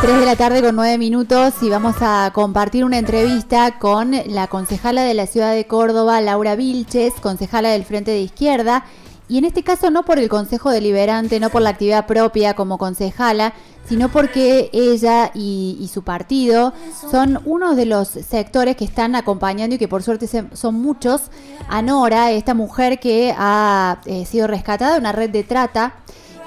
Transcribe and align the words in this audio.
3 0.00 0.18
de 0.18 0.24
la 0.24 0.34
tarde 0.34 0.62
con 0.62 0.76
9 0.76 0.96
minutos 0.96 1.52
y 1.60 1.68
vamos 1.68 1.96
a 2.00 2.30
compartir 2.32 2.86
una 2.86 2.96
entrevista 2.96 3.78
con 3.78 4.12
la 4.28 4.46
concejala 4.46 5.02
de 5.02 5.12
la 5.12 5.26
ciudad 5.26 5.52
de 5.54 5.66
Córdoba, 5.66 6.22
Laura 6.22 6.56
Vilches, 6.56 7.12
concejala 7.20 7.68
del 7.68 7.84
Frente 7.84 8.10
de 8.10 8.22
Izquierda. 8.22 8.86
Y 9.28 9.36
en 9.36 9.44
este 9.44 9.62
caso 9.62 9.90
no 9.90 10.02
por 10.06 10.18
el 10.18 10.30
Consejo 10.30 10.70
Deliberante, 10.70 11.38
no 11.38 11.50
por 11.50 11.60
la 11.60 11.70
actividad 11.70 12.06
propia 12.06 12.54
como 12.54 12.78
concejala, 12.78 13.52
sino 13.84 14.08
porque 14.08 14.70
ella 14.72 15.32
y, 15.34 15.90
su 15.92 16.02
partido 16.02 16.72
son 17.10 17.38
uno 17.44 17.74
de 17.74 17.84
los 17.84 18.08
sectores 18.08 18.76
que 18.76 18.86
están 18.86 19.14
acompañando 19.14 19.74
y 19.76 19.78
que 19.78 19.86
por 19.86 20.02
suerte 20.02 20.26
son 20.26 20.74
muchos 20.76 21.24
a 21.68 21.82
Nora, 21.82 22.30
esta 22.30 22.54
mujer 22.54 23.00
que 23.00 23.34
ha 23.36 24.00
eh, 24.06 24.24
sido 24.24 24.46
rescatada 24.46 24.94
de 24.94 24.98
una 24.98 25.12
red 25.12 25.28
de 25.28 25.44
trata 25.44 25.94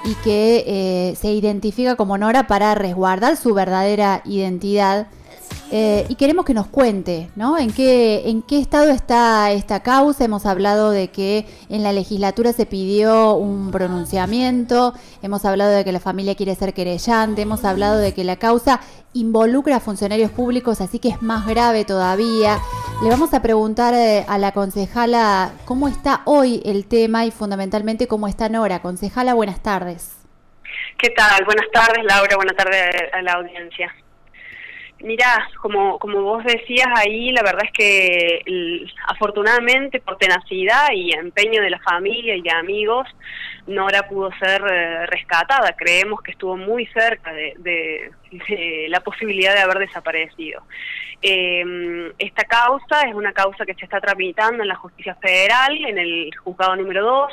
y 0.04 0.14
que 0.16 0.64
eh, 0.66 1.16
se 1.16 1.32
identifica 1.32 1.96
como 1.96 2.18
Nora 2.18 2.46
para 2.46 2.74
resguardar 2.74 3.36
su 3.36 3.54
verdadera 3.54 4.22
identidad. 4.24 5.06
Eh, 5.70 6.06
y 6.08 6.14
queremos 6.14 6.44
que 6.44 6.54
nos 6.54 6.66
cuente, 6.66 7.30
¿no? 7.36 7.58
¿En 7.58 7.72
qué, 7.72 8.28
¿En 8.28 8.42
qué 8.42 8.58
estado 8.58 8.90
está 8.90 9.50
esta 9.52 9.80
causa? 9.80 10.24
Hemos 10.24 10.46
hablado 10.46 10.90
de 10.90 11.08
que 11.08 11.46
en 11.68 11.82
la 11.82 11.92
legislatura 11.92 12.52
se 12.52 12.66
pidió 12.66 13.34
un 13.34 13.70
pronunciamiento, 13.70 14.94
hemos 15.22 15.44
hablado 15.44 15.72
de 15.72 15.84
que 15.84 15.92
la 15.92 16.00
familia 16.00 16.34
quiere 16.34 16.54
ser 16.54 16.74
querellante, 16.74 17.42
hemos 17.42 17.64
hablado 17.64 17.98
de 17.98 18.14
que 18.14 18.24
la 18.24 18.36
causa 18.36 18.80
involucra 19.14 19.76
a 19.76 19.80
funcionarios 19.80 20.30
públicos, 20.30 20.80
así 20.80 20.98
que 20.98 21.08
es 21.08 21.22
más 21.22 21.46
grave 21.46 21.84
todavía. 21.84 22.58
Le 23.02 23.08
vamos 23.08 23.34
a 23.34 23.42
preguntar 23.42 23.94
eh, 23.94 24.24
a 24.28 24.38
la 24.38 24.52
concejala 24.52 25.52
cómo 25.64 25.88
está 25.88 26.22
hoy 26.24 26.62
el 26.64 26.86
tema 26.86 27.24
y 27.24 27.30
fundamentalmente 27.30 28.06
cómo 28.06 28.28
está 28.28 28.48
Nora. 28.48 28.80
Concejala, 28.82 29.34
buenas 29.34 29.62
tardes. 29.62 30.16
¿Qué 30.98 31.10
tal? 31.10 31.44
Buenas 31.44 31.66
tardes, 31.72 32.04
Laura. 32.04 32.36
Buenas 32.36 32.56
tardes 32.56 32.94
a 33.12 33.22
la 33.22 33.32
audiencia. 33.32 33.92
Mira, 35.04 35.46
como, 35.60 35.98
como 35.98 36.22
vos 36.22 36.42
decías 36.44 36.88
ahí, 36.96 37.30
la 37.30 37.42
verdad 37.42 37.64
es 37.66 37.72
que 37.72 38.86
afortunadamente 39.06 40.00
por 40.00 40.16
tenacidad 40.16 40.88
y 40.94 41.12
empeño 41.12 41.60
de 41.60 41.68
la 41.68 41.78
familia 41.80 42.34
y 42.34 42.40
de 42.40 42.50
amigos, 42.50 43.06
Nora 43.66 44.08
pudo 44.08 44.30
ser 44.38 44.62
eh, 44.66 45.04
rescatada. 45.04 45.76
Creemos 45.76 46.22
que 46.22 46.30
estuvo 46.30 46.56
muy 46.56 46.86
cerca 46.86 47.34
de, 47.34 48.10
la 48.88 49.00
posibilidad 49.00 49.54
de 49.54 49.60
haber 49.60 49.78
desaparecido. 49.78 50.62
Eh, 51.26 52.12
esta 52.18 52.44
causa 52.44 53.00
es 53.08 53.14
una 53.14 53.32
causa 53.32 53.64
que 53.64 53.74
se 53.74 53.84
está 53.84 53.98
tramitando 54.00 54.62
en 54.62 54.68
la 54.68 54.76
justicia 54.76 55.14
federal, 55.14 55.74
en 55.86 55.96
el 55.96 56.30
juzgado 56.36 56.76
número 56.76 57.02
2, 57.02 57.32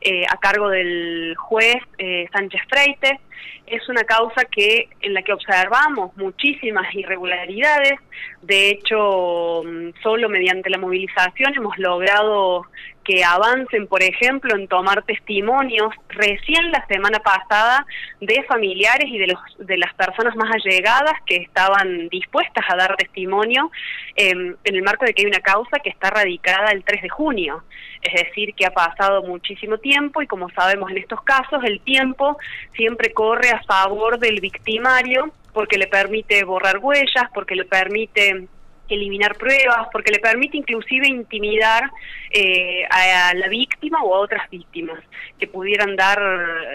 eh, 0.00 0.24
a 0.26 0.38
cargo 0.38 0.70
del 0.70 1.34
juez 1.36 1.76
eh, 1.98 2.26
Sánchez 2.32 2.62
Freite. 2.68 3.20
Es 3.66 3.86
una 3.90 4.04
causa 4.04 4.44
que 4.44 4.88
en 5.02 5.12
la 5.12 5.20
que 5.20 5.34
observamos 5.34 6.16
muchísimas 6.16 6.94
irregularidades. 6.94 8.00
De 8.40 8.70
hecho, 8.70 9.62
mm, 9.64 9.90
solo 10.02 10.30
mediante 10.30 10.70
la 10.70 10.78
movilización 10.78 11.54
hemos 11.54 11.76
logrado 11.76 12.64
que 13.06 13.22
avancen, 13.22 13.86
por 13.86 14.02
ejemplo, 14.02 14.56
en 14.56 14.66
tomar 14.66 15.02
testimonios 15.04 15.94
recién 16.08 16.72
la 16.72 16.84
semana 16.86 17.20
pasada 17.20 17.86
de 18.20 18.42
familiares 18.48 19.08
y 19.08 19.18
de, 19.18 19.28
los, 19.28 19.38
de 19.58 19.78
las 19.78 19.94
personas 19.94 20.34
más 20.34 20.50
allegadas 20.52 21.14
que 21.24 21.36
estaban 21.36 22.08
dispuestas 22.08 22.64
a 22.68 22.76
dar 22.76 22.96
testimonio 22.96 23.70
em, 24.16 24.56
en 24.64 24.74
el 24.74 24.82
marco 24.82 25.04
de 25.04 25.14
que 25.14 25.22
hay 25.22 25.26
una 25.26 25.40
causa 25.40 25.78
que 25.78 25.90
está 25.90 26.10
radicada 26.10 26.72
el 26.72 26.82
3 26.82 27.02
de 27.02 27.08
junio. 27.08 27.62
Es 28.02 28.12
decir, 28.24 28.54
que 28.54 28.66
ha 28.66 28.70
pasado 28.72 29.22
muchísimo 29.22 29.78
tiempo 29.78 30.20
y 30.20 30.26
como 30.26 30.50
sabemos 30.50 30.90
en 30.90 30.98
estos 30.98 31.22
casos, 31.22 31.62
el 31.64 31.80
tiempo 31.82 32.36
siempre 32.74 33.12
corre 33.12 33.50
a 33.50 33.62
favor 33.62 34.18
del 34.18 34.40
victimario 34.40 35.32
porque 35.52 35.78
le 35.78 35.86
permite 35.86 36.44
borrar 36.44 36.78
huellas, 36.78 37.30
porque 37.32 37.54
le 37.54 37.64
permite 37.64 38.48
eliminar 38.94 39.36
pruebas, 39.36 39.88
porque 39.92 40.12
le 40.12 40.18
permite 40.18 40.56
inclusive 40.56 41.08
intimidar 41.08 41.90
eh, 42.30 42.84
a 42.90 43.34
la 43.34 43.48
víctima 43.48 44.02
o 44.02 44.14
a 44.14 44.20
otras 44.20 44.48
víctimas 44.50 44.98
que 45.38 45.46
pudieran 45.46 45.96
dar 45.96 46.20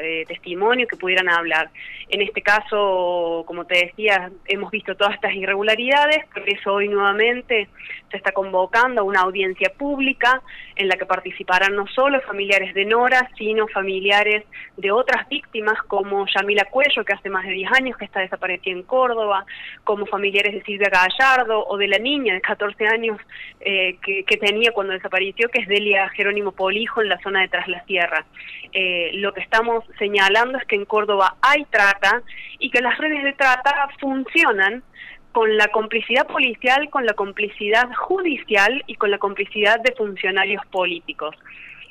eh, 0.03 0.25
testimonio, 0.27 0.87
que 0.87 0.97
pudieran 0.97 1.29
hablar. 1.29 1.69
En 2.09 2.21
este 2.21 2.41
caso, 2.41 3.43
como 3.47 3.65
te 3.65 3.85
decía, 3.85 4.31
hemos 4.47 4.71
visto 4.71 4.95
todas 4.95 5.13
estas 5.15 5.33
irregularidades, 5.33 6.25
por 6.33 6.47
eso 6.49 6.73
hoy 6.73 6.89
nuevamente 6.89 7.69
se 8.09 8.17
está 8.17 8.33
convocando 8.33 9.01
a 9.01 9.03
una 9.05 9.21
audiencia 9.21 9.71
pública 9.77 10.41
en 10.75 10.89
la 10.89 10.97
que 10.97 11.05
participarán 11.05 11.75
no 11.75 11.87
solo 11.87 12.19
familiares 12.21 12.73
de 12.73 12.85
Nora, 12.85 13.29
sino 13.37 13.67
familiares 13.69 14.43
de 14.77 14.91
otras 14.91 15.27
víctimas 15.29 15.81
como 15.87 16.25
Yamila 16.27 16.65
Cuello, 16.65 17.05
que 17.05 17.13
hace 17.13 17.29
más 17.29 17.45
de 17.45 17.53
10 17.53 17.71
años 17.71 17.97
que 17.97 18.05
está 18.05 18.19
desaparecida 18.19 18.73
en 18.73 18.83
Córdoba, 18.83 19.45
como 19.83 20.05
familiares 20.05 20.53
de 20.53 20.63
Silvia 20.63 20.89
Gallardo 20.89 21.65
o 21.65 21.77
de 21.77 21.87
la 21.87 21.99
niña 22.01 22.33
de 22.33 22.41
14 22.41 22.87
años 22.87 23.17
eh, 23.59 23.97
que, 24.01 24.37
tenía 24.37 24.71
cuando 24.71 24.93
desapareció, 24.93 25.49
que 25.49 25.61
es 25.61 25.67
Delia 25.67 26.09
Jerónimo 26.09 26.51
Polijo 26.51 27.01
en 27.01 27.09
la 27.09 27.19
zona 27.19 27.41
de 27.41 27.47
Tras 27.47 27.67
la 27.67 27.83
Sierra. 27.85 28.25
Eh, 28.73 29.11
lo 29.13 29.33
que 29.33 29.41
estamos 29.41 29.83
señalando 29.99 30.57
es 30.57 30.65
que 30.65 30.75
en 30.75 30.85
Córdoba 30.85 31.35
hay 31.41 31.65
trata 31.65 32.21
y 32.59 32.69
que 32.69 32.81
las 32.81 32.97
redes 32.97 33.23
de 33.23 33.33
trata 33.33 33.89
funcionan 33.99 34.83
con 35.31 35.55
la 35.55 35.67
complicidad 35.69 36.27
policial, 36.27 36.89
con 36.89 37.05
la 37.05 37.13
complicidad 37.13 37.89
judicial 37.93 38.83
y 38.87 38.95
con 38.95 39.11
la 39.11 39.17
complicidad 39.17 39.79
de 39.79 39.93
funcionarios 39.93 40.65
políticos. 40.67 41.35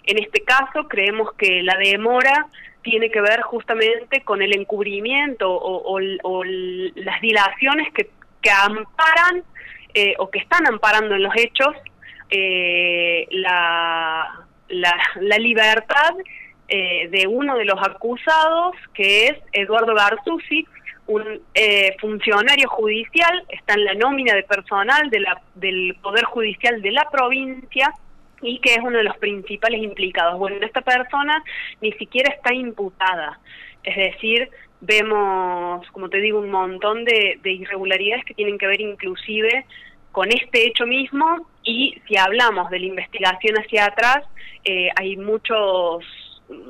En 0.05 0.19
este 0.19 0.43
caso 0.43 0.89
creemos 0.89 1.33
que 1.35 1.63
la 1.63 1.77
demora 1.77 2.49
tiene 2.83 3.11
que 3.11 3.21
ver 3.21 3.43
justamente 3.43 4.23
con 4.23 4.43
el 4.43 4.57
encubrimiento 4.57 5.51
o, 5.51 6.01
las 6.01 7.21
dilaciones 7.21 7.93
que, 7.93 8.09
amparan 8.51 9.45
eh, 9.95 10.15
o 10.19 10.31
que 10.31 10.39
están 10.39 10.67
amparando 10.67 11.15
en 11.15 11.23
los 11.23 11.35
hechos 11.37 11.75
eh, 12.31 13.27
la, 13.31 14.47
la, 14.69 15.39
libertad 15.39 16.15
eh, 16.69 17.09
de 17.09 17.27
uno 17.27 17.57
de 17.57 17.65
los 17.65 17.81
acusados, 17.83 18.77
que 18.95 19.27
es 19.27 19.39
Eduardo 19.53 19.95
Garzuzzi, 19.95 20.65
un 21.09 21.41
eh, 21.55 21.97
funcionario 22.01 22.69
judicial, 22.69 23.45
está 23.49 23.75
en 23.75 23.85
la 23.85 23.95
nómina 23.95 24.35
de 24.35 24.45
personal 24.45 25.11
de 25.11 25.21
la, 25.21 25.43
del 25.57 25.97
Poder 26.01 26.25
Judicial 26.25 26.81
de 26.81 26.93
la 26.93 27.09
provincia 27.11 27.93
y 28.43 28.61
que 28.61 28.75
es 28.75 28.79
uno 28.79 28.99
de 28.99 29.05
los 29.05 29.17
principales 29.17 29.83
implicados. 29.83 30.39
Bueno, 30.39 30.65
esta 30.65 30.83
persona 30.83 31.43
ni 31.81 31.93
siquiera 31.95 32.33
está 32.33 32.55
imputada, 32.55 33.41
es 33.83 33.97
decir, 33.97 34.49
vemos, 34.81 35.87
como 35.91 36.09
te 36.09 36.19
digo, 36.19 36.41
un 36.41 36.51
montón 36.51 37.05
de, 37.05 37.39
de 37.43 37.53
irregularidades 37.53 38.25
que 38.25 38.35
tienen 38.35 38.59
que 38.59 38.67
ver 38.67 38.81
inclusive 38.81 39.67
con 40.13 40.31
este 40.31 40.67
hecho 40.67 40.87
mismo. 40.87 41.47
Y 41.63 42.01
si 42.09 42.17
hablamos 42.17 42.71
de 42.71 42.81
la 42.81 42.87
investigación 42.87 43.57
hacia 43.57 43.87
atrás, 43.87 44.25
eh, 44.65 44.89
hay 44.97 45.17
muchos 45.17 46.05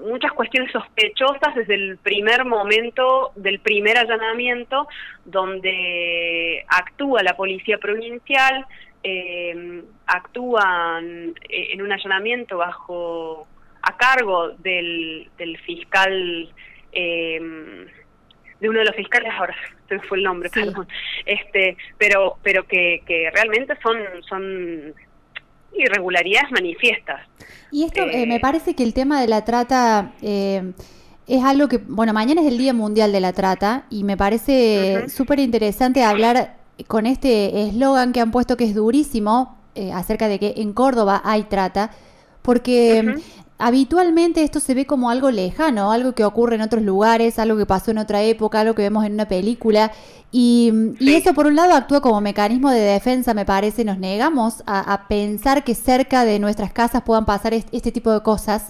muchas 0.07 0.33
cuestiones 0.33 0.71
sospechosas 0.73 1.55
desde 1.55 1.75
el 1.75 1.97
primer 1.97 2.45
momento 2.45 3.33
del 3.35 3.61
primer 3.61 3.97
allanamiento 3.97 4.87
donde 5.25 6.67
actúa 6.69 7.23
la 7.23 7.35
policía 7.35 7.79
provincial, 7.79 8.67
eh, 9.03 9.83
actúan 10.07 11.35
eh, 11.49 11.69
en 11.73 11.81
un 11.81 11.93
allanamiento 11.93 12.59
bajo 12.59 13.47
a 13.81 13.97
cargo 13.97 14.51
del, 14.59 15.31
del 15.39 15.57
fiscal 15.61 16.53
eh, 16.93 17.87
de 18.61 18.69
uno 18.69 18.79
de 18.81 18.85
los 18.85 18.97
fiscales, 18.97 19.33
ahora 19.39 19.55
se 19.89 19.95
me 19.95 20.01
fue 20.03 20.19
el 20.19 20.25
nombre, 20.25 20.51
perdón, 20.51 20.87
este, 21.27 21.77
pero, 21.99 22.37
pero 22.43 22.67
que, 22.67 23.03
que 23.07 23.31
realmente 23.33 23.75
son, 23.83 23.99
son 24.29 24.95
irregularidades 25.73 26.51
manifiestas. 26.51 27.21
Y 27.71 27.85
esto 27.85 28.03
eh, 28.03 28.27
me 28.27 28.41
parece 28.41 28.75
que 28.75 28.83
el 28.83 28.95
tema 28.95 29.21
de 29.21 29.29
la 29.29 29.45
trata 29.45 30.13
eh, 30.23 30.73
es 31.27 31.45
algo 31.45 31.69
que, 31.69 31.79
bueno, 31.79 32.13
mañana 32.13 32.41
es 32.41 32.49
el 32.49 32.59
Día 32.59 32.73
Mundial 32.73 33.13
de 33.13 33.21
la 33.21 33.33
Trata 33.33 33.85
y 33.89 34.03
me 34.03 34.17
parece 34.17 35.09
súper 35.09 35.39
interesante 35.39 36.03
hablar 36.03 36.57
con 36.89 37.07
este 37.07 37.69
eslogan 37.69 38.13
que 38.13 38.21
han 38.21 38.33
puesto 38.33 38.57
que 38.57 38.65
es 38.65 38.75
durísimo 38.75 39.57
eh, 39.77 39.93
acerca 39.93 40.27
de 40.27 40.41
que 40.41 40.55
en 40.57 40.73
Córdoba 40.73 41.23
hay 41.25 41.45
trata, 41.45 41.93
porque 42.43 43.15
habitualmente 43.61 44.43
esto 44.43 44.59
se 44.59 44.75
ve 44.75 44.87
como 44.87 45.11
algo 45.11 45.31
lejano, 45.31 45.93
algo 45.93 46.13
que 46.13 46.25
ocurre 46.25 46.57
en 46.57 46.63
otros 46.63 46.83
lugares, 46.83 47.39
algo 47.39 47.57
que 47.57 47.67
pasó 47.67 47.91
en 47.91 47.99
otra 47.99 48.23
época, 48.23 48.61
algo 48.61 48.75
que 48.75 48.83
vemos 48.83 49.05
en 49.05 49.13
una 49.13 49.29
película. 49.29 49.93
Y, 50.33 50.73
eso 51.01 51.35
por 51.35 51.47
un 51.47 51.57
lado 51.57 51.75
actúa 51.75 52.01
como 52.01 52.21
mecanismo 52.21 52.71
de 52.71 52.81
defensa, 52.81 53.35
me 53.35 53.45
parece, 53.45 53.85
nos 53.85 53.99
negamos 53.99 54.63
a, 54.67 55.07
pensar 55.09 55.65
que 55.65 55.75
cerca 55.75 56.25
de 56.25 56.39
nuestras 56.39 56.73
casas 56.73 57.03
puedan 57.03 57.25
pasar 57.25 57.53
este, 57.55 57.93
tipo 57.93 58.13
de 58.13 58.23
cosas. 58.23 58.65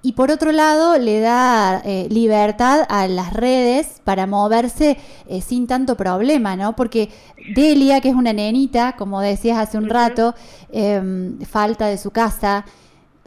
Y 0.00 0.12
por 0.12 0.30
otro 0.30 0.52
lado, 0.52 0.96
le 0.96 1.18
da 1.18 1.82
eh, 1.84 2.06
libertad 2.08 2.86
a 2.88 3.08
las 3.08 3.32
redes 3.32 4.00
para 4.04 4.26
moverse 4.28 4.96
eh, 5.26 5.40
sin 5.40 5.66
tanto 5.66 5.96
problema, 5.96 6.54
¿no? 6.54 6.76
Porque 6.76 7.10
Delia, 7.54 8.00
que 8.00 8.10
es 8.10 8.14
una 8.14 8.32
nenita, 8.32 8.94
como 8.96 9.20
decías 9.20 9.58
hace 9.58 9.76
un 9.76 9.88
rato, 9.88 10.36
em, 10.70 11.40
falta 11.40 11.86
de 11.86 11.98
su 11.98 12.12
casa, 12.12 12.64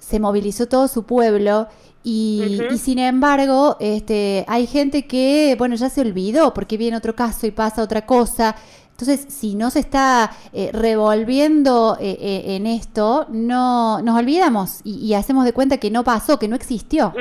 se 0.02 0.20
movilizó 0.20 0.68
todo 0.68 0.88
su 0.88 1.04
pueblo 1.04 1.68
Y, 2.04 2.58
sin 2.78 2.98
embargo, 2.98 3.78
este, 3.80 4.44
hay 4.48 4.66
gente 4.66 5.06
que, 5.06 5.56
bueno, 5.60 5.76
ya 5.76 5.88
se 5.88 6.02
olvidó 6.02 6.52
porque 6.52 6.76
viene 6.76 6.98
otro 6.98 7.16
caso 7.16 7.46
y 7.46 7.52
pasa 7.52 7.84
otra 7.84 8.08
cosa. 8.08 8.56
Entonces, 8.90 9.32
si 9.32 9.54
no 9.54 9.70
se 9.70 9.80
está 9.80 10.32
eh, 10.52 10.72
revolviendo 10.74 11.98
eh, 12.00 12.18
eh, 12.20 12.56
en 12.56 12.66
esto, 12.66 13.28
no 13.30 14.02
nos 14.02 14.20
olvidamos 14.20 14.82
y, 14.84 15.14
hacemos 15.14 15.46
de 15.46 15.54
cuenta 15.54 15.78
que 15.78 15.92
no 15.92 16.04
pasó, 16.04 16.40
que 16.40 16.48
no 16.48 16.56
existió. 16.56 17.14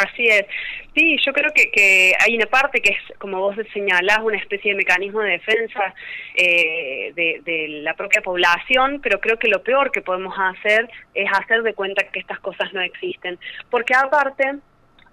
Así 0.00 0.26
es. 0.26 0.46
Sí, 0.94 1.16
yo 1.24 1.32
creo 1.32 1.50
que, 1.54 1.70
que 1.70 2.14
hay 2.18 2.34
una 2.34 2.46
parte 2.46 2.80
que 2.80 2.90
es, 2.90 3.18
como 3.18 3.38
vos 3.38 3.54
señalás, 3.72 4.20
una 4.22 4.38
especie 4.38 4.72
de 4.72 4.78
mecanismo 4.78 5.20
de 5.20 5.32
defensa 5.32 5.94
eh, 6.34 7.12
de, 7.14 7.40
de, 7.44 7.68
la 7.82 7.94
propia 7.94 8.22
población, 8.22 9.00
pero 9.02 9.20
creo 9.20 9.38
que 9.38 9.48
lo 9.48 9.62
peor 9.62 9.92
que 9.92 10.00
podemos 10.00 10.34
hacer 10.36 10.88
es 11.14 11.28
hacer 11.32 11.62
de 11.62 11.74
cuenta 11.74 12.04
que 12.04 12.20
estas 12.20 12.40
cosas 12.40 12.72
no 12.72 12.80
existen. 12.80 13.38
Porque 13.70 13.94
aparte, 13.94 14.56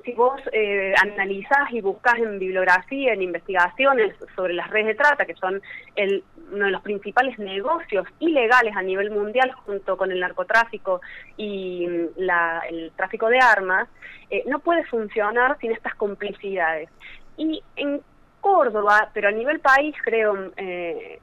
si 0.06 0.14
vos 0.14 0.40
eh, 0.54 0.94
analizás 1.02 1.72
y 1.72 1.82
buscas 1.82 2.16
en 2.18 2.40
bibliografía, 2.40 3.14
en 3.14 3.22
investigaciones 3.22 4.16
sobre 4.36 4.54
las 4.54 4.70
redes 4.70 4.88
de 4.88 4.96
trata, 4.96 5.26
que 5.26 5.36
son 5.36 5.62
el, 5.96 6.24
uno 6.52 6.66
de 6.66 6.72
los 6.72 6.82
principales 6.82 7.38
negocios 7.40 8.06
ilegales 8.20 8.76
a 8.76 8.82
nivel 8.82 9.12
mundial 9.12 9.52
junto 9.66 9.98
con 9.98 10.12
el 10.12 10.20
narcotráfico 10.20 11.02
y 11.36 11.86
mm, 11.88 12.30
el 12.70 12.92
tráfico 12.96 13.30
de 13.30 13.40
armas, 13.40 13.88
eh, 14.30 14.44
no 14.48 14.60
puede 14.60 14.84
funcionar 14.86 15.58
sin 15.60 15.72
estas 15.72 15.96
complicidades. 15.96 16.90
Y 17.38 17.62
en 17.76 18.02
Córdoba, 18.42 19.10
pero 19.14 19.30
a 19.30 19.32
nivel 19.32 19.60
país 19.60 19.96
creo, 20.04 20.52
eh, 20.58 21.20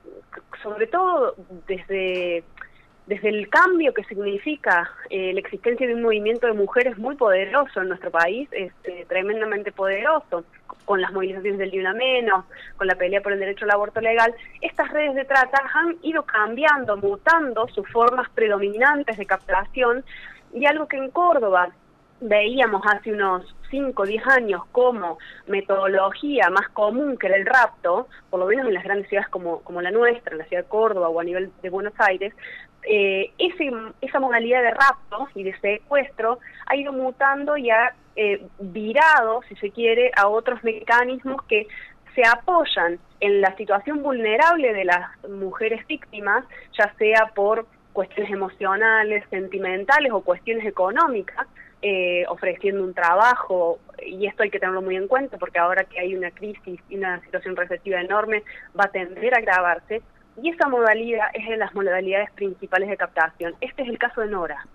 sobre 0.62 0.86
todo 0.86 1.34
desde 1.66 2.44
desde 3.06 3.28
el 3.28 3.48
cambio 3.48 3.92
que 3.92 4.04
significa 4.04 4.90
eh, 5.10 5.32
la 5.34 5.40
existencia 5.40 5.86
de 5.86 5.94
un 5.94 6.02
movimiento 6.02 6.46
de 6.46 6.54
mujeres 6.54 6.96
muy 6.96 7.16
poderoso 7.16 7.82
en 7.82 7.88
nuestro 7.88 8.10
país, 8.10 8.48
este, 8.52 9.04
tremendamente 9.06 9.72
poderoso, 9.72 10.44
con 10.84 11.00
las 11.00 11.12
movilizaciones 11.12 11.58
del 11.58 11.70
Día 11.70 11.92
Menos, 11.92 12.44
con 12.76 12.86
la 12.86 12.94
pelea 12.94 13.20
por 13.20 13.32
el 13.32 13.38
derecho 13.38 13.64
al 13.64 13.72
aborto 13.72 14.00
legal, 14.00 14.34
estas 14.60 14.90
redes 14.90 15.14
de 15.14 15.24
trata 15.24 15.62
han 15.72 15.96
ido 16.02 16.22
cambiando, 16.24 16.96
mutando 16.96 17.66
sus 17.68 17.88
formas 17.90 18.28
predominantes 18.30 19.16
de 19.16 19.26
captación. 19.26 20.04
Y 20.52 20.66
algo 20.66 20.86
que 20.86 20.96
en 20.96 21.10
Córdoba 21.10 21.70
veíamos 22.20 22.82
hace 22.86 23.12
unos 23.12 23.54
5 23.70 24.02
o 24.02 24.06
10 24.06 24.26
años 24.28 24.62
como 24.72 25.18
metodología 25.46 26.48
más 26.50 26.68
común 26.68 27.16
que 27.16 27.26
era 27.26 27.36
el 27.36 27.46
rapto, 27.46 28.08
por 28.30 28.40
lo 28.40 28.46
menos 28.46 28.68
en 28.68 28.74
las 28.74 28.84
grandes 28.84 29.08
ciudades 29.08 29.28
como, 29.30 29.60
como 29.60 29.82
la 29.82 29.90
nuestra, 29.90 30.32
en 30.32 30.38
la 30.38 30.44
ciudad 30.44 30.62
de 30.62 30.68
Córdoba 30.68 31.08
o 31.08 31.20
a 31.20 31.24
nivel 31.24 31.50
de 31.62 31.70
Buenos 31.70 31.94
Aires, 31.98 32.32
eh, 32.86 33.32
ese, 33.38 33.70
esa 34.00 34.20
modalidad 34.20 34.62
de 34.62 34.70
rapto 34.70 35.28
y 35.34 35.44
de 35.44 35.58
secuestro 35.58 36.38
ha 36.66 36.76
ido 36.76 36.92
mutando 36.92 37.56
y 37.56 37.70
ha 37.70 37.94
eh, 38.16 38.46
virado, 38.58 39.42
si 39.48 39.56
se 39.56 39.70
quiere, 39.70 40.10
a 40.16 40.28
otros 40.28 40.62
mecanismos 40.62 41.42
que 41.44 41.66
se 42.14 42.22
apoyan 42.24 42.98
en 43.20 43.40
la 43.40 43.56
situación 43.56 44.02
vulnerable 44.02 44.72
de 44.72 44.84
las 44.84 45.10
mujeres 45.28 45.86
víctimas, 45.86 46.44
ya 46.78 46.92
sea 46.98 47.32
por 47.34 47.66
cuestiones 47.92 48.32
emocionales, 48.32 49.24
sentimentales 49.30 50.12
o 50.12 50.20
cuestiones 50.20 50.66
económicas, 50.66 51.46
eh, 51.82 52.24
ofreciendo 52.28 52.82
un 52.82 52.94
trabajo, 52.94 53.78
y 54.04 54.26
esto 54.26 54.42
hay 54.42 54.50
que 54.50 54.58
tenerlo 54.58 54.82
muy 54.82 54.96
en 54.96 55.08
cuenta 55.08 55.38
porque 55.38 55.58
ahora 55.58 55.84
que 55.84 56.00
hay 56.00 56.14
una 56.14 56.30
crisis 56.30 56.80
y 56.88 56.96
una 56.96 57.20
situación 57.20 57.56
recesiva 57.56 58.00
enorme, 58.00 58.42
va 58.78 58.84
a 58.84 58.88
tender 58.88 59.34
a 59.34 59.38
agravarse, 59.38 60.02
y 60.42 60.50
esa 60.50 60.68
modalidad 60.68 61.26
es 61.34 61.48
de 61.48 61.56
las 61.56 61.74
modalidades 61.74 62.30
principales 62.32 62.88
de 62.88 62.96
captación. 62.96 63.54
Este 63.60 63.82
es 63.82 63.88
el 63.88 63.98
caso 63.98 64.20
de 64.20 64.28
Nora. 64.28 64.66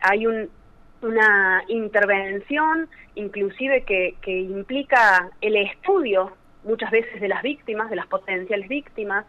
Hay 0.00 0.26
una 0.26 1.62
intervención 1.68 2.88
inclusive 3.14 3.82
que, 3.84 4.16
que 4.20 4.38
implica 4.38 5.30
el 5.40 5.56
estudio 5.56 6.36
muchas 6.64 6.90
veces 6.90 7.20
de 7.20 7.28
las 7.28 7.42
víctimas, 7.42 7.88
de 7.88 7.96
las 7.96 8.06
potenciales 8.06 8.68
víctimas, 8.68 9.24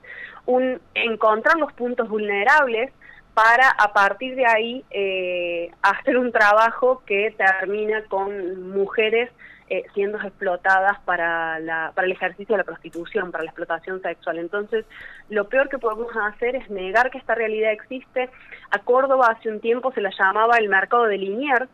un 0.46 0.82
encontrar 0.96 1.58
los 1.58 1.72
puntos 1.74 2.10
vulnerables 2.10 2.92
para 3.34 3.70
a 3.70 3.94
partir 3.94 4.36
de 4.36 4.48
ahí 4.48 4.84
eh, 4.90 5.72
hacer 5.84 6.18
un 6.18 6.32
trabajo 6.32 7.04
que 7.06 7.34
termina 7.38 8.04
con 8.06 8.72
mujeres 8.72 9.30
eh, 9.70 9.84
siendo 9.94 10.18
explotadas 10.20 11.00
para, 11.06 11.60
la, 11.60 11.92
para 11.94 12.06
el 12.06 12.14
ejercicio 12.14 12.54
de 12.54 12.60
la 12.60 12.64
prostitución, 12.64 13.32
para 13.32 13.44
la 13.44 13.50
explotación 13.50 14.02
sexual. 14.02 14.40
Entonces, 14.40 14.86
lo 15.30 15.50
peor 15.50 15.70
que 15.70 15.78
podemos 15.78 16.08
hacer 16.16 16.56
es 16.56 16.70
negar 16.70 17.12
que 17.12 17.18
esta 17.18 17.36
realidad 17.36 17.72
existe. 17.72 18.30
A 18.72 18.80
Córdoba 18.80 19.28
hace 19.38 19.50
un 19.50 19.60
tiempo 19.60 19.92
se 19.92 20.02
la 20.02 20.12
llamaba 20.18 20.58
el 20.58 20.70
mercado 20.70 21.06
de 21.06 21.18
Liniers, 21.18 21.70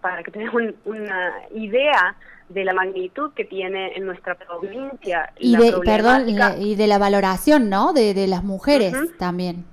para 0.00 0.22
que 0.22 0.30
tengas 0.30 0.52
una 0.84 1.32
idea 1.54 2.16
de 2.48 2.64
la 2.64 2.74
magnitud 2.74 3.32
que 3.34 3.44
tiene 3.44 3.96
en 3.96 4.04
nuestra 4.04 4.34
provincia. 4.34 5.32
Y, 5.38 5.56
de, 5.56 5.72
perdón, 5.84 6.24
y 6.58 6.74
de 6.74 6.86
la 6.86 6.98
valoración, 6.98 7.70
¿no? 7.70 7.92
De, 7.92 8.12
de 8.12 8.26
las 8.26 8.44
mujeres 8.44 8.94
también. 9.18 9.64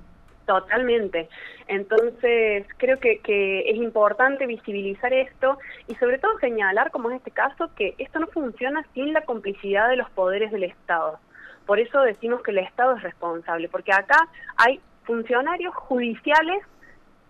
Totalmente. 0.50 1.28
Entonces, 1.68 2.66
creo 2.76 2.98
que, 2.98 3.20
que, 3.20 3.70
es 3.70 3.76
importante 3.76 4.48
visibilizar 4.48 5.12
esto 5.12 5.60
y 5.86 5.94
sobre 5.94 6.18
todo 6.18 6.36
señalar, 6.40 6.90
como 6.90 7.08
en 7.08 7.18
este 7.18 7.30
caso, 7.30 7.70
que 7.76 7.94
esto 7.98 8.18
no 8.18 8.26
funciona 8.26 8.84
sin 8.92 9.12
la 9.12 9.20
complicidad 9.20 9.88
de 9.88 9.94
los 9.94 10.10
poderes 10.10 10.50
del 10.50 10.64
Estado. 10.64 11.20
Por 11.66 11.78
eso 11.78 12.00
decimos 12.00 12.42
que 12.42 12.50
el 12.50 12.58
Estado 12.58 12.96
es 12.96 13.02
responsable, 13.04 13.68
porque 13.68 13.92
acá 13.92 14.28
hay 14.56 14.80
funcionarios 15.04 15.72
judiciales 15.76 16.64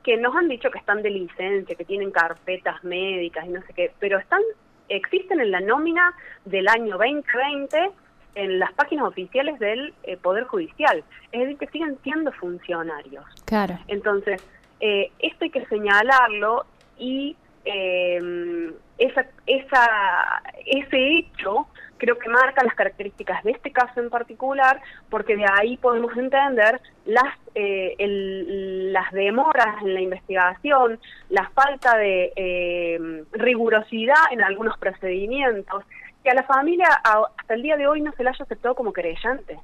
que 0.03 0.17
nos 0.17 0.35
han 0.35 0.49
dicho 0.49 0.71
que 0.71 0.79
están 0.79 1.03
de 1.03 1.11
licencia, 1.11 1.77
que 1.77 1.85
tienen 1.85 2.11
carpetas 2.11 2.83
médicas 2.83 3.45
y 3.45 3.51
no 3.51 3.61
sé 3.67 3.75
qué, 3.75 3.93
pero 4.01 4.19
están 4.19 4.41
existen 4.89 5.41
en 5.41 5.51
la 5.51 5.61
nómina 5.61 6.15
del 6.47 6.67
año 6.69 6.97
2020 6.97 7.91
en 8.35 8.59
las 8.59 8.73
páginas 8.73 9.07
oficiales 9.07 9.59
del 9.59 9.93
eh, 10.05 10.17
Poder 10.17 10.45
Judicial. 10.45 11.03
Es 11.33 11.41
decir, 11.41 11.59
que 11.59 11.67
siguen 11.69 11.99
siendo 12.03 12.33
funcionarios. 12.33 13.25
Claro. 13.45 13.79
Entonces, 13.89 14.43
eh, 14.81 15.11
esto 15.19 15.45
hay 15.45 15.51
que 15.51 15.67
señalarlo 15.67 16.65
y 16.99 17.37
eh, 17.65 18.73
esa, 18.99 19.27
esa, 19.47 20.43
ese 20.67 21.19
hecho 21.19 21.67
creo 21.99 22.19
que 22.19 22.31
marca 22.31 22.65
las 22.65 22.75
características 22.75 23.45
de 23.45 23.51
este 23.51 23.73
caso 23.73 24.01
en 24.01 24.09
particular, 24.09 24.81
porque 25.11 25.37
de 25.37 25.45
ahí 25.59 25.77
podemos 25.77 26.17
entender 26.17 26.81
las, 27.05 27.37
las 27.55 29.13
demoras 29.13 29.83
en 29.83 29.93
la 29.93 30.01
investigación, 30.01 30.99
la 31.29 31.51
falta 31.51 31.99
de 31.99 33.27
rigurosidad 33.33 34.33
en 34.33 34.43
algunos 34.43 34.79
procedimientos, 34.79 35.85
que 36.23 36.31
a 36.31 36.35
la 36.35 36.43
familia 36.43 36.89
hasta 37.03 37.55
el 37.55 37.63
día 37.63 37.77
de 37.77 37.87
hoy 37.87 38.01
no 38.01 38.13
se 38.13 38.25
la 38.25 38.31
haya 38.31 38.45
aceptado 38.45 38.75
como 38.75 38.93
querellante. 38.93 39.59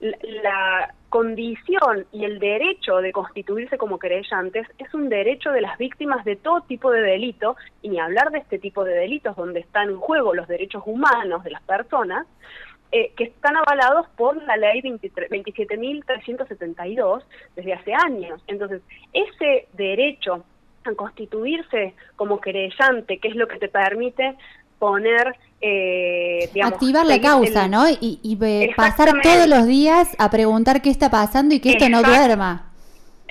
La, 0.00 0.92
condición 1.12 2.06
y 2.10 2.24
el 2.24 2.38
derecho 2.38 3.02
de 3.02 3.12
constituirse 3.12 3.76
como 3.76 3.98
querellantes 3.98 4.66
es 4.78 4.94
un 4.94 5.10
derecho 5.10 5.52
de 5.52 5.60
las 5.60 5.76
víctimas 5.76 6.24
de 6.24 6.36
todo 6.36 6.62
tipo 6.62 6.90
de 6.90 7.02
delito, 7.02 7.54
y 7.82 7.90
ni 7.90 8.00
hablar 8.00 8.30
de 8.30 8.38
este 8.38 8.58
tipo 8.58 8.82
de 8.82 8.94
delitos 8.94 9.36
donde 9.36 9.60
están 9.60 9.90
en 9.90 9.98
juego 9.98 10.32
los 10.32 10.48
derechos 10.48 10.82
humanos 10.86 11.44
de 11.44 11.50
las 11.50 11.60
personas, 11.64 12.26
eh, 12.92 13.12
que 13.14 13.24
están 13.24 13.58
avalados 13.58 14.08
por 14.16 14.42
la 14.42 14.56
ley 14.56 14.80
27.372 14.80 17.24
desde 17.56 17.74
hace 17.74 17.92
años. 17.92 18.42
Entonces, 18.46 18.80
ese 19.12 19.68
derecho 19.74 20.46
a 20.84 20.94
constituirse 20.94 21.94
como 22.16 22.40
querellante, 22.40 23.18
que 23.18 23.28
es 23.28 23.36
lo 23.36 23.48
que 23.48 23.58
te 23.58 23.68
permite 23.68 24.34
poner 24.82 25.36
eh, 25.60 26.50
activar 26.60 27.06
la 27.06 27.20
causa, 27.20 27.68
¿no? 27.68 27.84
Y, 27.88 28.36
pasar 28.76 29.12
todos 29.22 29.46
los 29.46 29.68
días 29.68 30.08
a 30.18 30.28
preguntar 30.28 30.82
qué 30.82 30.90
está 30.90 31.08
pasando 31.08 31.54
y 31.54 31.60
que 31.60 31.70
esto 31.70 31.88
no 31.88 32.02
duerma. 32.02 32.71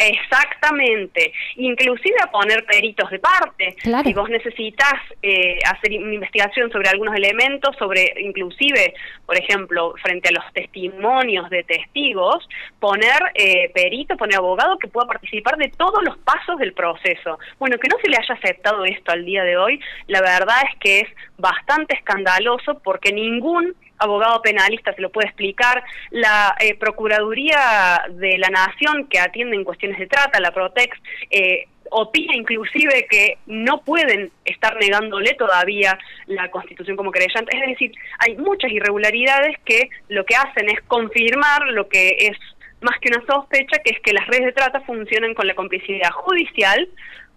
Exactamente, 0.01 1.31
inclusive 1.57 2.15
a 2.23 2.31
poner 2.31 2.65
peritos 2.65 3.09
de 3.11 3.19
parte. 3.19 3.75
Si 4.03 4.13
vos 4.13 4.29
necesitas 4.29 4.93
eh, 5.21 5.59
hacer 5.63 5.91
una 5.99 6.15
investigación 6.15 6.71
sobre 6.71 6.89
algunos 6.89 7.15
elementos, 7.15 7.75
sobre 7.77 8.13
inclusive, 8.19 8.95
por 9.27 9.37
ejemplo, 9.37 9.93
frente 10.01 10.29
a 10.29 10.31
los 10.31 10.53
testimonios 10.53 11.49
de 11.51 11.63
testigos, 11.63 12.49
poner 12.79 13.19
eh, 13.35 13.69
perito, 13.75 14.17
poner 14.17 14.37
abogado 14.37 14.79
que 14.79 14.87
pueda 14.87 15.07
participar 15.07 15.57
de 15.57 15.69
todos 15.69 16.03
los 16.03 16.17
pasos 16.17 16.57
del 16.57 16.73
proceso. 16.73 17.37
Bueno, 17.59 17.77
que 17.77 17.87
no 17.87 17.97
se 18.01 18.09
le 18.09 18.17
haya 18.17 18.33
aceptado 18.33 18.83
esto 18.85 19.11
al 19.11 19.23
día 19.23 19.43
de 19.43 19.57
hoy, 19.57 19.79
la 20.07 20.21
verdad 20.21 20.57
es 20.71 20.79
que 20.79 20.99
es 21.01 21.09
bastante 21.37 21.95
escandaloso 21.95 22.79
porque 22.83 23.13
ningún 23.13 23.75
abogado 24.01 24.41
penalista 24.41 24.93
se 24.93 25.01
lo 25.01 25.11
puede 25.11 25.27
explicar, 25.27 25.83
la 26.09 26.55
eh, 26.59 26.75
Procuraduría 26.75 28.03
de 28.09 28.37
la 28.37 28.49
Nación 28.49 29.07
que 29.07 29.19
atiende 29.19 29.55
en 29.55 29.63
cuestiones 29.63 29.99
de 29.99 30.07
trata, 30.07 30.39
la 30.39 30.51
Protex, 30.51 30.97
eh, 31.29 31.67
opina 31.91 32.35
inclusive 32.35 33.05
que 33.09 33.37
no 33.45 33.81
pueden 33.81 34.31
estar 34.45 34.75
negándole 34.77 35.33
todavía 35.33 35.97
la 36.25 36.49
constitución 36.49 36.97
como 36.97 37.11
creyente. 37.11 37.55
Es 37.55 37.67
decir, 37.67 37.91
hay 38.19 38.37
muchas 38.37 38.71
irregularidades 38.71 39.57
que 39.65 39.89
lo 40.07 40.25
que 40.25 40.35
hacen 40.35 40.69
es 40.69 40.81
confirmar 40.87 41.67
lo 41.67 41.87
que 41.87 42.15
es 42.19 42.37
más 42.81 42.97
que 42.99 43.09
una 43.09 43.23
sospecha, 43.25 43.79
que 43.83 43.93
es 43.93 43.99
que 44.01 44.13
las 44.13 44.25
redes 44.27 44.45
de 44.45 44.51
trata 44.53 44.81
funcionan 44.81 45.33
con 45.35 45.45
la 45.47 45.53
complicidad 45.53 46.09
judicial, 46.11 46.89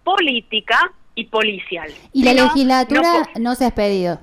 política 0.03 0.91
y 1.15 1.25
policial. 1.25 1.91
¿Y 2.13 2.23
la 2.23 2.33
legislatura 2.33 3.29
no, 3.39 3.55
se 3.55 3.65
ha 3.65 3.67
expedido? 3.67 4.19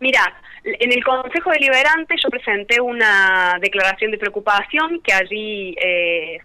Mira, 0.00 0.34
en 0.64 0.92
el 0.92 1.04
Consejo 1.04 1.50
Deliberante 1.50 2.16
yo 2.22 2.28
presenté 2.28 2.80
una 2.80 3.56
declaración 3.60 4.10
de 4.10 4.18
preocupación 4.18 5.00
que 5.00 5.12
allí 5.12 5.76
eh, 5.80 6.40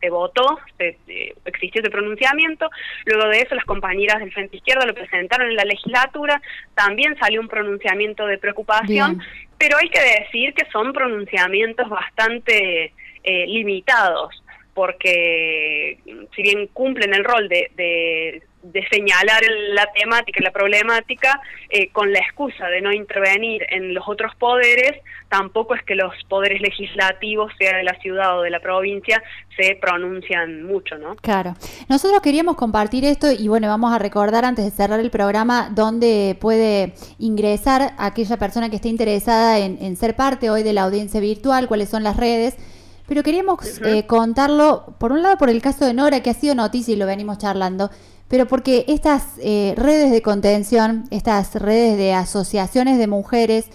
se, 0.00 0.10
votó, 0.10 0.58
se, 0.78 0.96
eh, 1.08 1.34
existió 1.44 1.82
ese 1.82 1.90
pronunciamiento. 1.90 2.70
Luego 3.04 3.28
de 3.28 3.42
eso 3.42 3.54
las 3.54 3.64
compañeras 3.64 4.20
del 4.20 4.32
Frente 4.32 4.56
Izquierda 4.56 4.86
lo 4.86 4.94
presentaron 4.94 5.48
en 5.48 5.56
la 5.56 5.64
legislatura. 5.64 6.40
También 6.74 7.16
salió 7.18 7.40
un 7.40 7.48
pronunciamiento 7.48 8.26
de 8.26 8.38
preocupación, 8.38 9.22
pero 9.58 9.76
hay 9.76 9.90
que 9.90 10.00
decir 10.00 10.54
que 10.54 10.64
son 10.70 10.92
pronunciamientos 10.92 11.88
bastante 11.88 12.92
eh, 13.22 13.46
limitados 13.46 14.42
porque 14.72 15.98
si 16.34 16.42
bien 16.42 16.68
cumplen 16.68 17.12
el 17.12 17.24
rol 17.24 17.48
de, 17.48 17.70
de, 17.76 18.42
señalar 18.90 19.40
la 19.72 19.86
temática, 19.92 20.40
la 20.42 20.50
problemática, 20.50 21.40
eh, 21.70 21.88
con 21.90 22.12
la 22.12 22.18
excusa 22.18 22.66
de 22.66 22.80
no 22.80 22.92
intervenir 22.92 23.66
en 23.70 23.94
los 23.94 24.04
otros 24.06 24.34
poderes, 24.36 25.00
tampoco 25.28 25.74
es 25.74 25.82
que 25.84 25.94
los 25.94 26.12
poderes 26.28 26.60
legislativos, 26.60 27.52
sea 27.58 27.76
de 27.76 27.84
la 27.84 27.94
ciudad 28.00 28.38
o 28.38 28.42
de 28.42 28.50
la 28.50 28.60
provincia, 28.60 29.22
se 29.56 29.76
pronuncian 29.80 30.64
mucho, 30.64 30.98
¿no? 30.98 31.16
Claro. 31.16 31.54
Nosotros 31.88 32.20
queríamos 32.20 32.56
compartir 32.56 33.04
esto 33.04 33.30
y 33.30 33.48
bueno, 33.48 33.68
vamos 33.68 33.92
a 33.92 33.98
recordar 33.98 34.44
antes 34.44 34.64
de 34.64 34.70
cerrar 34.70 35.00
el 35.00 35.10
programa 35.10 35.70
dónde 35.74 36.36
puede 36.40 36.94
ingresar 37.18 37.92
aquella 37.98 38.36
persona 38.36 38.68
que 38.68 38.76
esté 38.76 38.88
interesada 38.88 39.58
en 39.58 39.96
ser 39.96 40.16
parte 40.16 40.50
hoy 40.50 40.62
de 40.62 40.72
la 40.72 40.82
audiencia 40.82 41.20
virtual, 41.20 41.68
cuáles 41.68 41.88
son 41.88 42.02
las 42.02 42.16
redes 42.16 42.56
pero 43.10 43.24
queríamos 43.24 43.80
eh, 43.84 44.06
contarlo, 44.06 44.94
por 44.98 45.10
un 45.10 45.20
lado, 45.20 45.36
por 45.36 45.50
el 45.50 45.60
caso 45.60 45.84
de 45.84 45.92
Nora, 45.92 46.22
que 46.22 46.30
ha 46.30 46.34
sido 46.34 46.54
noticia 46.54 46.94
y 46.94 46.96
lo 46.96 47.06
venimos 47.06 47.38
charlando, 47.38 47.90
pero 48.30 48.46
porque 48.46 48.84
estas 48.86 49.24
eh, 49.40 49.74
redes 49.76 50.12
de 50.12 50.22
contención, 50.22 51.08
estas 51.10 51.56
redes 51.56 51.98
de 51.98 52.14
asociaciones 52.14 52.96
de 52.96 53.08
mujeres, 53.08 53.66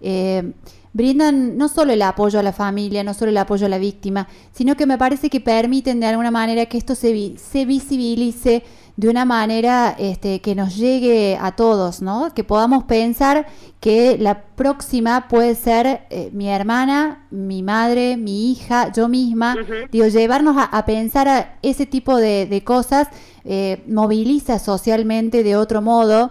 eh, 0.00 0.52
brindan 0.92 1.58
no 1.58 1.68
solo 1.68 1.92
el 1.92 2.00
apoyo 2.00 2.38
a 2.38 2.44
la 2.44 2.52
familia, 2.52 3.02
no 3.02 3.12
solo 3.12 3.32
el 3.32 3.36
apoyo 3.38 3.66
a 3.66 3.68
la 3.68 3.78
víctima, 3.78 4.28
sino 4.52 4.76
que 4.76 4.86
me 4.86 4.98
parece 4.98 5.30
que 5.30 5.40
permiten 5.40 5.98
de 5.98 6.06
alguna 6.06 6.30
manera 6.30 6.64
que 6.66 6.78
esto 6.78 6.94
se, 6.94 7.34
se 7.38 7.64
visibilice 7.64 8.62
de 8.96 9.08
una 9.08 9.24
manera 9.24 9.96
este, 9.98 10.40
que 10.40 10.54
nos 10.54 10.76
llegue 10.76 11.36
a 11.40 11.52
todos, 11.52 12.00
¿no? 12.00 12.32
Que 12.32 12.44
podamos 12.44 12.84
pensar 12.84 13.46
que 13.80 14.16
la 14.18 14.42
próxima 14.42 15.26
puede 15.28 15.56
ser 15.56 16.02
eh, 16.10 16.30
mi 16.32 16.48
hermana, 16.48 17.26
mi 17.30 17.62
madre, 17.62 18.16
mi 18.16 18.52
hija, 18.52 18.92
yo 18.92 19.08
misma. 19.08 19.56
Digo, 19.90 20.06
llevarnos 20.06 20.56
a, 20.58 20.84
pensar 20.84 21.28
a 21.28 21.58
ese 21.62 21.86
tipo 21.86 22.16
de, 22.16 22.62
cosas 22.64 23.08
eh, 23.44 23.82
moviliza 23.88 24.58
socialmente 24.58 25.42
de 25.42 25.56
otro 25.56 25.82
modo. 25.82 26.30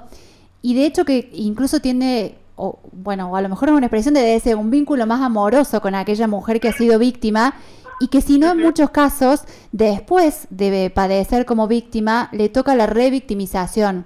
Y 0.61 0.75
de 0.75 0.85
hecho 0.85 1.03
que 1.03 1.29
incluso 1.33 1.81
tiene 1.81 2.37
o, 2.55 2.79
bueno, 2.91 3.35
a 3.35 3.41
lo 3.41 3.49
mejor 3.49 3.69
es 3.69 3.75
una 3.75 3.87
expresión 3.87 4.13
de 4.13 4.35
ese, 4.35 4.55
un 4.55 4.69
vínculo 4.69 5.05
más 5.07 5.21
amoroso 5.21 5.81
con 5.81 5.95
aquella 5.95 6.27
mujer 6.27 6.59
que 6.59 6.69
ha 6.69 6.73
sido 6.73 6.99
víctima 6.99 7.55
y 7.99 8.07
que 8.07 8.21
si 8.21 8.37
no 8.39 8.51
en 8.51 8.59
muchos 8.59 8.89
casos, 8.89 9.41
después 9.71 10.47
de 10.49 10.89
padecer 10.89 11.45
como 11.45 11.67
víctima, 11.67 12.29
le 12.31 12.49
toca 12.49 12.75
la 12.75 12.85
revictimización. 12.85 14.05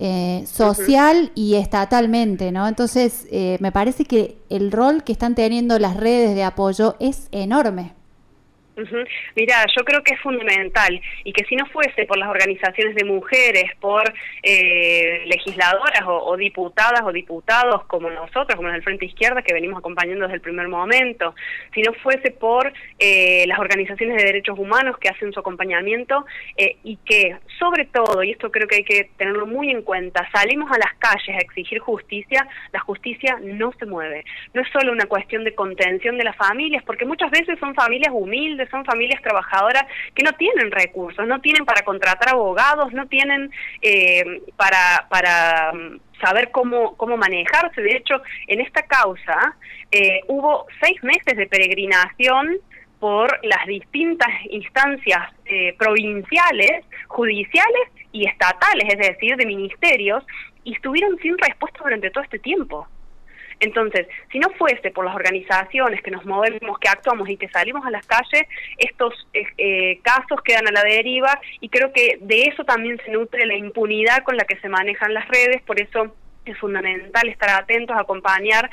Eh, 0.00 0.44
social 0.46 1.32
y 1.34 1.56
estatalmente, 1.56 2.52
¿no? 2.52 2.68
Entonces, 2.68 3.26
eh, 3.32 3.56
me 3.58 3.72
parece 3.72 4.04
que 4.04 4.40
el 4.48 4.70
rol 4.70 5.02
que 5.02 5.10
están 5.10 5.34
teniendo 5.34 5.76
las 5.80 5.96
redes 5.96 6.36
de 6.36 6.44
apoyo 6.44 6.94
es 7.00 7.26
enorme. 7.32 7.97
Mira, 9.34 9.64
yo 9.76 9.84
creo 9.84 10.02
que 10.02 10.14
es 10.14 10.20
fundamental 10.20 11.00
y 11.24 11.32
que 11.32 11.44
si 11.44 11.56
no 11.56 11.66
fuese 11.66 12.04
por 12.06 12.16
las 12.18 12.28
organizaciones 12.28 12.94
de 12.94 13.04
mujeres, 13.04 13.64
por 13.80 14.02
eh, 14.42 15.24
legisladoras 15.26 16.02
o, 16.06 16.36
diputadas 16.36 17.02
o 17.04 17.12
diputados 17.12 17.84
como 17.86 18.10
nosotros, 18.10 18.56
como 18.56 18.68
el 18.68 18.82
Frente 18.82 19.06
Izquierda, 19.06 19.42
que 19.42 19.54
venimos 19.54 19.78
acompañando 19.78 20.24
desde 20.24 20.36
el 20.36 20.40
primer 20.40 20.68
momento, 20.68 21.34
si 21.74 21.82
no 21.82 21.92
fuese 21.94 22.30
por 22.30 22.72
eh, 22.98 23.44
las 23.46 23.58
organizaciones 23.58 24.16
de 24.16 24.24
derechos 24.24 24.58
humanos 24.58 24.96
que 24.98 25.08
hacen 25.08 25.32
su 25.32 25.40
acompañamiento 25.40 26.24
eh, 26.56 26.76
y 26.84 26.96
que, 26.98 27.36
sobre 27.58 27.86
todo, 27.86 28.22
y 28.22 28.30
esto 28.30 28.50
creo 28.50 28.68
que 28.68 28.76
hay 28.76 28.84
que 28.84 29.10
tenerlo 29.16 29.46
muy 29.46 29.70
en 29.70 29.82
cuenta, 29.82 30.28
salimos 30.32 30.70
a 30.70 30.78
las 30.78 30.94
calles 30.98 31.36
a 31.36 31.40
exigir 31.40 31.78
justicia, 31.80 32.46
la 32.72 32.80
justicia 32.80 33.38
no 33.42 33.72
se 33.78 33.86
mueve. 33.86 34.24
No 34.54 34.62
es 34.62 34.68
solo 34.70 34.92
una 34.92 35.06
cuestión 35.06 35.44
de 35.44 35.54
contención 35.54 36.18
de 36.18 36.24
las 36.24 36.36
familias, 36.36 36.82
porque 36.84 37.04
muchas 37.04 37.30
veces 37.30 37.58
son 37.58 37.74
familias 37.74 38.12
humildes, 38.12 38.67
son 38.70 38.84
familias 38.84 39.22
trabajadoras 39.22 39.84
que 40.14 40.22
no 40.22 40.32
tienen 40.32 40.70
recursos, 40.70 41.26
no 41.26 41.40
tienen 41.40 41.64
para 41.64 41.82
contratar 41.82 42.30
abogados, 42.30 42.92
no 42.92 43.06
tienen 43.06 43.50
eh, 43.82 44.42
para, 44.56 45.06
para 45.08 45.72
mm, 45.72 46.00
saber 46.20 46.50
cómo, 46.50 46.96
cómo 46.96 47.16
manejarse. 47.16 47.80
De 47.80 47.96
hecho, 47.96 48.22
en 48.46 48.60
esta 48.60 48.82
causa 48.82 49.56
eh, 49.90 50.20
hubo 50.28 50.66
seis 50.82 51.02
meses 51.02 51.36
de 51.36 51.46
peregrinación 51.46 52.58
por 53.00 53.38
las 53.44 53.66
distintas 53.66 54.28
instancias 54.50 55.32
eh, 55.44 55.74
provinciales, 55.78 56.84
judiciales 57.06 57.88
y 58.12 58.26
estatales, 58.26 58.84
es 58.88 58.98
decir, 58.98 59.36
de 59.36 59.46
ministerios, 59.46 60.24
y 60.64 60.74
estuvieron 60.74 61.16
sin 61.18 61.38
respuesta 61.38 61.78
durante 61.82 62.10
todo 62.10 62.24
este 62.24 62.38
tiempo. 62.38 62.88
Entonces, 63.60 64.06
si 64.30 64.38
no 64.38 64.50
fuese 64.50 64.90
por 64.90 65.04
las 65.04 65.14
organizaciones 65.14 66.02
que 66.02 66.10
nos 66.10 66.24
movemos, 66.24 66.78
que 66.78 66.88
actuamos 66.88 67.28
y 67.28 67.36
que 67.36 67.48
salimos 67.48 67.84
a 67.84 67.90
las 67.90 68.06
calles, 68.06 68.42
estos 68.76 69.26
eh, 69.32 69.44
eh, 69.58 70.00
casos 70.02 70.40
quedan 70.42 70.68
a 70.68 70.72
la 70.72 70.82
deriva 70.82 71.40
y 71.60 71.68
creo 71.68 71.92
que 71.92 72.18
de 72.20 72.44
eso 72.44 72.64
también 72.64 73.00
se 73.04 73.10
nutre 73.10 73.46
la 73.46 73.56
impunidad 73.56 74.22
con 74.22 74.36
la 74.36 74.44
que 74.44 74.56
se 74.60 74.68
manejan 74.68 75.14
las 75.14 75.26
redes, 75.28 75.62
por 75.62 75.80
eso 75.80 76.14
es 76.44 76.56
fundamental 76.58 77.28
estar 77.28 77.50
atentos, 77.50 77.96
acompañar 77.96 78.70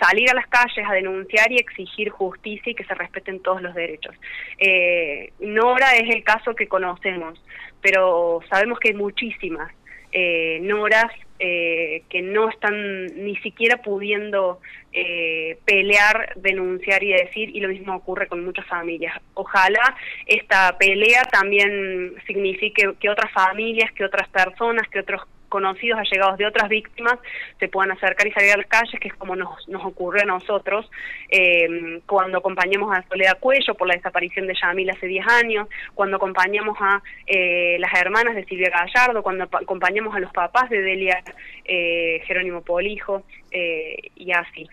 salir 0.00 0.30
a 0.30 0.34
las 0.34 0.46
calles 0.48 0.86
a 0.86 0.92
denunciar 0.92 1.50
y 1.50 1.56
exigir 1.56 2.10
justicia 2.10 2.70
y 2.70 2.74
que 2.74 2.84
se 2.84 2.94
respeten 2.94 3.40
todos 3.40 3.62
los 3.62 3.74
derechos. 3.74 4.14
Eh, 4.58 5.32
Nora 5.40 5.96
es 5.96 6.14
el 6.14 6.22
caso 6.22 6.54
que 6.54 6.68
conocemos, 6.68 7.42
pero 7.80 8.40
sabemos 8.48 8.78
que 8.78 8.88
hay 8.88 8.94
muchísimas 8.94 9.72
eh, 10.12 10.58
Noras 10.62 11.12
eh, 11.38 12.02
que 12.08 12.22
no 12.22 12.48
están 12.48 13.06
ni 13.16 13.36
siquiera 13.36 13.82
pudiendo 13.82 14.60
eh, 14.92 15.58
pelear, 15.64 16.32
denunciar 16.36 17.02
y 17.02 17.12
decir, 17.12 17.54
y 17.54 17.60
lo 17.60 17.68
mismo 17.68 17.94
ocurre 17.94 18.28
con 18.28 18.44
muchas 18.44 18.66
familias. 18.66 19.14
Ojalá 19.34 19.96
esta 20.26 20.76
pelea 20.78 21.22
también 21.24 22.14
signifique 22.26 22.94
que 22.98 23.10
otras 23.10 23.30
familias, 23.32 23.92
que 23.92 24.04
otras 24.04 24.28
personas, 24.28 24.88
que 24.88 25.00
otros 25.00 25.22
conocidos, 25.48 25.98
allegados 25.98 26.38
de 26.38 26.46
otras 26.46 26.68
víctimas, 26.68 27.18
se 27.58 27.68
puedan 27.68 27.92
acercar 27.92 28.26
y 28.26 28.32
salir 28.32 28.52
a 28.52 28.56
las 28.56 28.66
calles, 28.66 29.00
que 29.00 29.08
es 29.08 29.14
como 29.14 29.36
nos, 29.36 29.68
nos 29.68 29.84
ocurre 29.84 30.22
a 30.22 30.26
nosotros 30.26 30.88
eh, 31.30 32.00
cuando 32.06 32.38
acompañamos 32.38 32.94
a 32.94 33.06
Soledad 33.08 33.38
Cuello 33.38 33.74
por 33.74 33.88
la 33.88 33.94
desaparición 33.94 34.46
de 34.46 34.54
Yamil 34.60 34.90
hace 34.90 35.06
10 35.06 35.26
años, 35.26 35.68
cuando 35.94 36.16
acompañamos 36.16 36.76
a 36.80 37.02
eh, 37.26 37.76
las 37.78 37.92
hermanas 37.94 38.34
de 38.34 38.44
Silvia 38.44 38.70
Gallardo, 38.70 39.22
cuando 39.22 39.44
acompañamos 39.44 40.14
a 40.14 40.20
los 40.20 40.32
papás 40.32 40.70
de 40.70 40.82
Delia 40.82 41.22
eh, 41.64 42.22
Jerónimo 42.26 42.62
Polijo 42.62 43.22
y 43.52 44.32
así. 44.32 44.68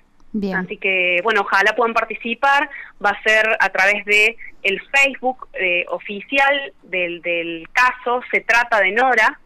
Así 0.55 0.77
que, 0.77 1.21
bueno, 1.23 1.41
ojalá 1.41 1.73
puedan 1.75 1.93
participar. 1.93 2.69
Va 3.03 3.11
a 3.11 3.23
ser 3.23 3.45
a 3.59 3.69
través 3.69 4.03
de 4.05 4.35
el 4.63 4.81
Facebook 4.81 5.47
oficial 5.89 6.73
del, 6.81 7.21
del 7.21 7.67
caso. 7.71 8.21
Se 8.31 8.41
trata 8.41 8.79
de 8.81 8.91
Nora. 8.91 9.39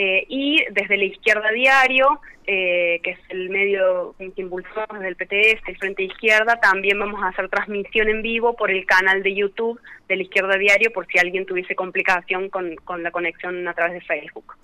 Eh, 0.00 0.26
y 0.28 0.64
desde 0.70 0.96
la 0.96 1.06
izquierda 1.06 1.50
diario, 1.50 2.20
eh, 2.46 3.00
que 3.02 3.10
es 3.10 3.18
el 3.30 3.50
medio 3.50 4.14
que 4.16 4.42
impulsamos 4.42 4.92
desde 4.92 5.08
el 5.08 5.16
PTS, 5.16 5.60
el 5.66 5.76
Frente 5.76 6.04
Izquierda, 6.04 6.60
también 6.60 7.00
vamos 7.00 7.20
a 7.20 7.30
hacer 7.30 7.48
transmisión 7.48 8.08
en 8.08 8.22
vivo 8.22 8.54
por 8.54 8.70
el 8.70 8.86
canal 8.86 9.24
de 9.24 9.34
YouTube 9.34 9.80
de 10.08 10.14
la 10.14 10.22
izquierda 10.22 10.56
diario 10.56 10.92
por 10.92 11.04
si 11.08 11.18
alguien 11.18 11.46
tuviese 11.46 11.74
complicación 11.74 12.48
con, 12.48 12.76
con 12.84 13.02
la 13.02 13.10
conexión 13.10 13.66
a 13.66 13.74
través 13.74 13.94
de 13.94 14.00
Facebook. 14.02 14.54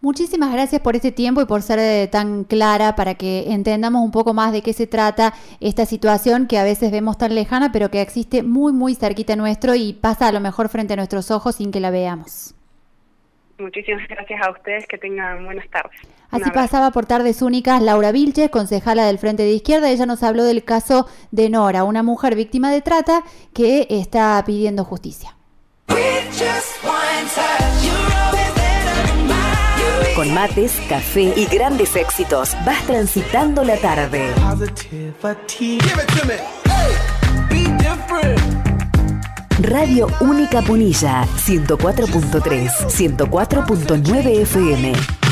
Muchísimas 0.00 0.52
gracias 0.52 0.80
por 0.80 0.94
este 0.94 1.10
tiempo 1.10 1.42
y 1.42 1.46
por 1.46 1.62
ser 1.62 1.80
eh, 1.80 2.06
tan 2.06 2.44
clara 2.44 2.94
para 2.94 3.16
que 3.16 3.52
entendamos 3.52 4.00
un 4.00 4.12
poco 4.12 4.32
más 4.32 4.52
de 4.52 4.62
qué 4.62 4.72
se 4.72 4.86
trata 4.86 5.34
esta 5.58 5.86
situación 5.86 6.46
que 6.46 6.58
a 6.58 6.62
veces 6.62 6.92
vemos 6.92 7.18
tan 7.18 7.34
lejana, 7.34 7.72
pero 7.72 7.90
que 7.90 8.00
existe 8.00 8.44
muy, 8.44 8.72
muy 8.72 8.94
cerquita 8.94 9.34
nuestro 9.34 9.74
y 9.74 9.94
pasa 9.94 10.28
a 10.28 10.32
lo 10.32 10.38
mejor 10.38 10.68
frente 10.68 10.92
a 10.92 10.96
nuestros 10.96 11.32
ojos 11.32 11.56
sin 11.56 11.72
que 11.72 11.80
la 11.80 11.90
veamos. 11.90 12.54
Muchísimas 13.58 14.06
gracias 14.08 14.40
a 14.42 14.50
ustedes, 14.50 14.86
que 14.86 14.98
tengan 14.98 15.44
buenas 15.44 15.68
tardes. 15.70 15.96
Así 16.30 16.50
pasaba 16.50 16.90
por 16.90 17.06
Tardes 17.06 17.40
Únicas 17.42 17.80
Laura 17.80 18.10
Vilches, 18.10 18.50
concejala 18.50 19.06
del 19.06 19.18
Frente 19.18 19.44
de 19.44 19.52
Izquierda. 19.52 19.90
Ella 19.90 20.06
nos 20.06 20.22
habló 20.24 20.42
del 20.44 20.64
caso 20.64 21.06
de 21.30 21.48
Nora, 21.50 21.84
una 21.84 22.02
mujer 22.02 22.34
víctima 22.34 22.72
de 22.72 22.82
trata 22.82 23.22
que 23.52 23.86
está 23.90 24.42
pidiendo 24.44 24.84
justicia. 24.84 25.36
Con 30.16 30.32
mates, 30.32 30.80
café 30.88 31.32
y 31.36 31.46
grandes 31.46 31.94
éxitos, 31.96 32.56
vas 32.64 32.84
transitando 32.86 33.62
la 33.64 33.76
tarde. 33.76 34.30
Radio 39.64 40.08
Única 40.20 40.60
Punilla, 40.60 41.26
104.3, 41.36 42.68
104.9 42.88 44.42
FM. 44.42 45.23